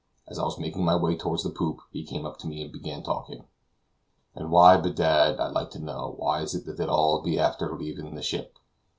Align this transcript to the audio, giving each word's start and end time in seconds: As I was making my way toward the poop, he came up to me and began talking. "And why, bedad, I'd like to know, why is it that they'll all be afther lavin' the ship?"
As 0.27 0.39
I 0.39 0.45
was 0.45 0.57
making 0.57 0.83
my 0.83 0.95
way 0.95 1.15
toward 1.15 1.43
the 1.43 1.51
poop, 1.51 1.81
he 1.91 2.03
came 2.03 2.25
up 2.25 2.37
to 2.39 2.47
me 2.47 2.63
and 2.63 2.71
began 2.71 3.03
talking. 3.03 3.45
"And 4.33 4.49
why, 4.49 4.77
bedad, 4.77 5.39
I'd 5.39 5.51
like 5.53 5.69
to 5.73 5.79
know, 5.79 6.15
why 6.17 6.41
is 6.41 6.55
it 6.55 6.65
that 6.65 6.77
they'll 6.77 6.89
all 6.89 7.21
be 7.21 7.37
afther 7.37 7.77
lavin' 7.77 8.15
the 8.15 8.23
ship?" 8.23 8.57